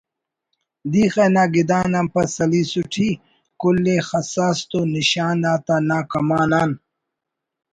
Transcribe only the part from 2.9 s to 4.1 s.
ای کُل ءِ